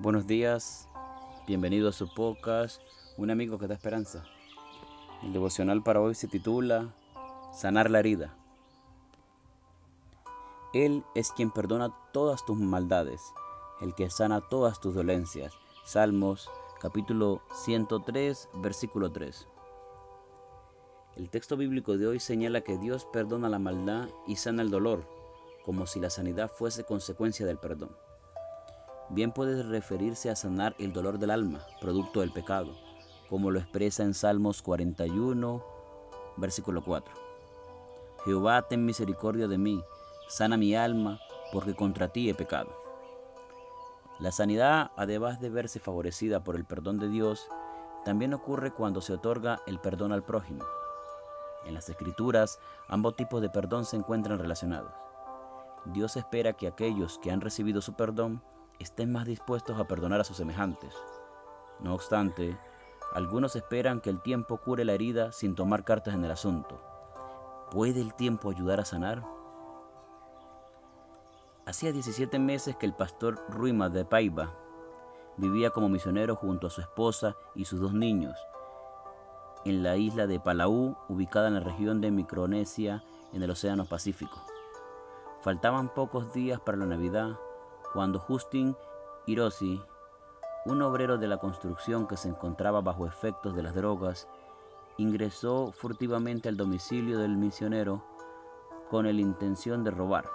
Buenos 0.00 0.28
días, 0.28 0.88
bienvenido 1.48 1.88
a 1.88 1.92
su 1.92 2.14
podcast, 2.14 2.80
Un 3.16 3.32
amigo 3.32 3.58
que 3.58 3.66
da 3.66 3.74
esperanza. 3.74 4.22
El 5.24 5.32
devocional 5.32 5.82
para 5.82 6.00
hoy 6.00 6.14
se 6.14 6.28
titula 6.28 6.94
Sanar 7.52 7.90
la 7.90 7.98
herida. 7.98 8.36
Él 10.72 11.04
es 11.16 11.32
quien 11.32 11.50
perdona 11.50 11.92
todas 12.12 12.46
tus 12.46 12.56
maldades, 12.56 13.20
el 13.80 13.92
que 13.96 14.08
sana 14.08 14.40
todas 14.40 14.78
tus 14.78 14.94
dolencias. 14.94 15.52
Salmos 15.84 16.48
capítulo 16.80 17.42
103, 17.64 18.50
versículo 18.54 19.10
3. 19.10 19.48
El 21.16 21.28
texto 21.28 21.56
bíblico 21.56 21.98
de 21.98 22.06
hoy 22.06 22.20
señala 22.20 22.60
que 22.60 22.78
Dios 22.78 23.04
perdona 23.12 23.48
la 23.48 23.58
maldad 23.58 24.08
y 24.28 24.36
sana 24.36 24.62
el 24.62 24.70
dolor, 24.70 25.02
como 25.64 25.88
si 25.88 25.98
la 25.98 26.10
sanidad 26.10 26.48
fuese 26.48 26.84
consecuencia 26.84 27.44
del 27.46 27.58
perdón. 27.58 27.90
Bien 29.10 29.32
puede 29.32 29.62
referirse 29.62 30.28
a 30.28 30.36
sanar 30.36 30.74
el 30.78 30.92
dolor 30.92 31.18
del 31.18 31.30
alma, 31.30 31.60
producto 31.80 32.20
del 32.20 32.30
pecado, 32.30 32.74
como 33.30 33.50
lo 33.50 33.58
expresa 33.58 34.02
en 34.02 34.12
Salmos 34.12 34.60
41, 34.60 35.64
versículo 36.36 36.84
4. 36.84 37.14
Jehová, 38.26 38.68
ten 38.68 38.84
misericordia 38.84 39.48
de 39.48 39.56
mí, 39.56 39.82
sana 40.28 40.58
mi 40.58 40.74
alma, 40.74 41.20
porque 41.52 41.74
contra 41.74 42.08
ti 42.08 42.28
he 42.28 42.34
pecado. 42.34 42.70
La 44.18 44.30
sanidad, 44.30 44.90
además 44.96 45.40
de 45.40 45.48
verse 45.48 45.80
favorecida 45.80 46.44
por 46.44 46.56
el 46.56 46.66
perdón 46.66 46.98
de 46.98 47.08
Dios, 47.08 47.48
también 48.04 48.34
ocurre 48.34 48.74
cuando 48.74 49.00
se 49.00 49.14
otorga 49.14 49.62
el 49.66 49.80
perdón 49.80 50.12
al 50.12 50.24
prójimo. 50.24 50.64
En 51.64 51.72
las 51.72 51.88
escrituras, 51.88 52.58
ambos 52.88 53.16
tipos 53.16 53.40
de 53.40 53.48
perdón 53.48 53.86
se 53.86 53.96
encuentran 53.96 54.38
relacionados. 54.38 54.92
Dios 55.86 56.16
espera 56.16 56.52
que 56.52 56.66
aquellos 56.66 57.18
que 57.18 57.30
han 57.30 57.40
recibido 57.40 57.80
su 57.80 57.94
perdón 57.94 58.42
estén 58.78 59.12
más 59.12 59.26
dispuestos 59.26 59.78
a 59.78 59.86
perdonar 59.86 60.20
a 60.20 60.24
sus 60.24 60.36
semejantes. 60.36 60.94
No 61.80 61.94
obstante, 61.94 62.58
algunos 63.14 63.56
esperan 63.56 64.00
que 64.00 64.10
el 64.10 64.20
tiempo 64.20 64.58
cure 64.58 64.84
la 64.84 64.92
herida 64.92 65.32
sin 65.32 65.54
tomar 65.54 65.84
cartas 65.84 66.14
en 66.14 66.24
el 66.24 66.30
asunto. 66.30 66.80
¿Puede 67.70 68.00
el 68.00 68.14
tiempo 68.14 68.50
ayudar 68.50 68.80
a 68.80 68.84
sanar? 68.84 69.24
Hacía 71.66 71.92
17 71.92 72.38
meses 72.38 72.76
que 72.76 72.86
el 72.86 72.94
pastor 72.94 73.38
Ruima 73.48 73.88
de 73.88 74.04
Paiva 74.04 74.54
vivía 75.36 75.70
como 75.70 75.88
misionero 75.88 76.34
junto 76.34 76.66
a 76.66 76.70
su 76.70 76.80
esposa 76.80 77.36
y 77.54 77.66
sus 77.66 77.80
dos 77.80 77.92
niños 77.92 78.36
en 79.64 79.82
la 79.82 79.96
isla 79.96 80.26
de 80.26 80.40
Palau, 80.40 80.96
ubicada 81.08 81.48
en 81.48 81.54
la 81.54 81.60
región 81.60 82.00
de 82.00 82.10
Micronesia 82.10 83.02
en 83.32 83.42
el 83.42 83.50
Océano 83.50 83.84
Pacífico. 83.84 84.38
Faltaban 85.42 85.92
pocos 85.92 86.32
días 86.32 86.60
para 86.60 86.78
la 86.78 86.86
Navidad 86.86 87.38
cuando 87.92 88.18
Justin 88.18 88.76
Hiroshi, 89.26 89.82
un 90.66 90.82
obrero 90.82 91.18
de 91.18 91.28
la 91.28 91.38
construcción 91.38 92.06
que 92.06 92.16
se 92.16 92.28
encontraba 92.28 92.80
bajo 92.80 93.06
efectos 93.06 93.54
de 93.54 93.62
las 93.62 93.74
drogas, 93.74 94.28
ingresó 94.98 95.72
furtivamente 95.72 96.48
al 96.48 96.56
domicilio 96.56 97.18
del 97.18 97.36
misionero 97.36 98.04
con 98.90 99.04
la 99.04 99.12
intención 99.12 99.84
de 99.84 99.90
robar. 99.90 100.28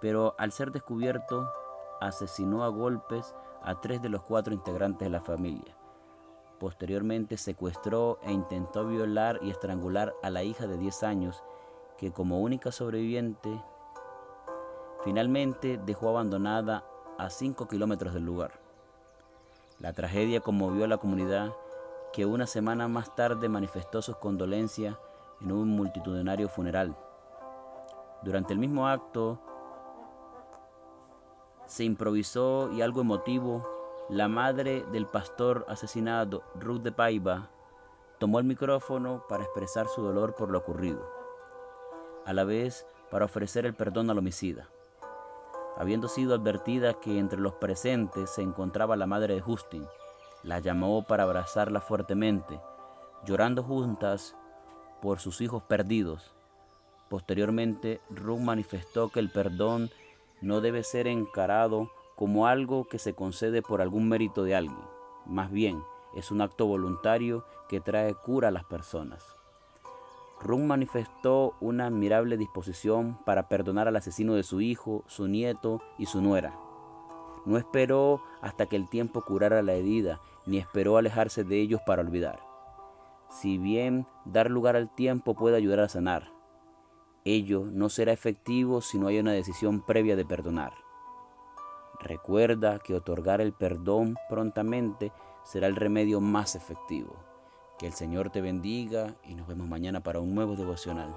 Pero 0.00 0.34
al 0.38 0.52
ser 0.52 0.72
descubierto, 0.72 1.50
asesinó 2.00 2.64
a 2.64 2.68
golpes 2.68 3.34
a 3.62 3.80
tres 3.80 4.02
de 4.02 4.08
los 4.08 4.22
cuatro 4.22 4.52
integrantes 4.52 5.06
de 5.06 5.10
la 5.10 5.20
familia. 5.20 5.76
Posteriormente 6.58 7.36
secuestró 7.36 8.18
e 8.22 8.32
intentó 8.32 8.86
violar 8.86 9.38
y 9.42 9.50
estrangular 9.50 10.14
a 10.22 10.30
la 10.30 10.42
hija 10.42 10.66
de 10.66 10.78
10 10.78 11.02
años, 11.02 11.42
que 11.98 12.12
como 12.12 12.40
única 12.40 12.72
sobreviviente 12.72 13.62
Finalmente 15.04 15.78
dejó 15.84 16.10
abandonada 16.10 16.84
a 17.18 17.30
5 17.30 17.68
kilómetros 17.68 18.14
del 18.14 18.24
lugar. 18.24 18.60
La 19.78 19.92
tragedia 19.92 20.40
conmovió 20.40 20.84
a 20.84 20.88
la 20.88 20.98
comunidad 20.98 21.52
que 22.12 22.24
una 22.24 22.46
semana 22.46 22.88
más 22.88 23.14
tarde 23.14 23.48
manifestó 23.48 24.00
sus 24.00 24.16
condolencias 24.16 24.96
en 25.40 25.52
un 25.52 25.68
multitudinario 25.68 26.48
funeral. 26.48 26.96
Durante 28.22 28.54
el 28.54 28.58
mismo 28.58 28.88
acto 28.88 29.38
se 31.66 31.84
improvisó 31.84 32.72
y 32.72 32.80
algo 32.80 33.02
emotivo, 33.02 33.68
la 34.08 34.28
madre 34.28 34.84
del 34.92 35.06
pastor 35.06 35.66
asesinado, 35.68 36.42
Ruth 36.58 36.80
de 36.80 36.92
Paiva, 36.92 37.50
tomó 38.18 38.38
el 38.38 38.46
micrófono 38.46 39.24
para 39.28 39.44
expresar 39.44 39.88
su 39.88 40.00
dolor 40.00 40.34
por 40.34 40.50
lo 40.50 40.58
ocurrido, 40.58 41.06
a 42.24 42.32
la 42.32 42.44
vez 42.44 42.86
para 43.10 43.26
ofrecer 43.26 43.66
el 43.66 43.74
perdón 43.74 44.08
al 44.10 44.18
homicida 44.18 44.68
habiendo 45.76 46.08
sido 46.08 46.34
advertida 46.34 46.94
que 46.94 47.18
entre 47.18 47.38
los 47.38 47.54
presentes 47.54 48.30
se 48.30 48.42
encontraba 48.42 48.96
la 48.96 49.06
madre 49.06 49.34
de 49.34 49.40
Justin. 49.40 49.86
La 50.42 50.58
llamó 50.58 51.02
para 51.06 51.24
abrazarla 51.24 51.80
fuertemente, 51.80 52.60
llorando 53.24 53.62
juntas 53.62 54.36
por 55.02 55.18
sus 55.18 55.40
hijos 55.40 55.62
perdidos. 55.62 56.34
Posteriormente, 57.08 58.00
Ruth 58.10 58.40
manifestó 58.40 59.10
que 59.10 59.20
el 59.20 59.30
perdón 59.30 59.90
no 60.40 60.60
debe 60.60 60.82
ser 60.82 61.06
encarado 61.06 61.90
como 62.16 62.46
algo 62.46 62.88
que 62.88 62.98
se 62.98 63.14
concede 63.14 63.62
por 63.62 63.82
algún 63.82 64.08
mérito 64.08 64.42
de 64.42 64.56
alguien. 64.56 64.80
Más 65.26 65.50
bien, 65.50 65.82
es 66.14 66.30
un 66.30 66.40
acto 66.40 66.66
voluntario 66.66 67.44
que 67.68 67.80
trae 67.80 68.14
cura 68.14 68.48
a 68.48 68.52
las 68.52 68.64
personas. 68.64 69.35
Run 70.40 70.66
manifestó 70.66 71.54
una 71.60 71.86
admirable 71.86 72.36
disposición 72.36 73.18
para 73.24 73.48
perdonar 73.48 73.88
al 73.88 73.96
asesino 73.96 74.34
de 74.34 74.42
su 74.42 74.60
hijo, 74.60 75.02
su 75.06 75.28
nieto 75.28 75.80
y 75.98 76.06
su 76.06 76.20
nuera. 76.20 76.58
No 77.46 77.58
esperó 77.58 78.22
hasta 78.42 78.66
que 78.66 78.76
el 78.76 78.88
tiempo 78.88 79.22
curara 79.22 79.62
la 79.62 79.72
herida, 79.72 80.20
ni 80.46 80.58
esperó 80.58 80.96
alejarse 80.96 81.44
de 81.44 81.60
ellos 81.60 81.80
para 81.86 82.02
olvidar. 82.02 82.40
Si 83.28 83.58
bien 83.58 84.06
dar 84.24 84.50
lugar 84.50 84.76
al 84.76 84.94
tiempo 84.94 85.34
puede 85.34 85.56
ayudar 85.56 85.80
a 85.80 85.88
sanar, 85.88 86.32
ello 87.24 87.64
no 87.64 87.88
será 87.88 88.12
efectivo 88.12 88.80
si 88.80 88.98
no 88.98 89.08
hay 89.08 89.18
una 89.18 89.32
decisión 89.32 89.80
previa 89.84 90.16
de 90.16 90.24
perdonar. 90.24 90.72
Recuerda 92.00 92.78
que 92.78 92.94
otorgar 92.94 93.40
el 93.40 93.52
perdón 93.52 94.16
prontamente 94.28 95.12
será 95.44 95.66
el 95.66 95.76
remedio 95.76 96.20
más 96.20 96.54
efectivo. 96.54 97.16
Que 97.78 97.86
el 97.86 97.92
Señor 97.92 98.30
te 98.30 98.40
bendiga 98.40 99.14
y 99.24 99.34
nos 99.34 99.46
vemos 99.46 99.68
mañana 99.68 100.02
para 100.02 100.20
un 100.20 100.34
nuevo 100.34 100.56
devocional. 100.56 101.14